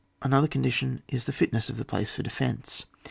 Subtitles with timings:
[0.23, 2.87] Another condition is, the fitness of the place for defence.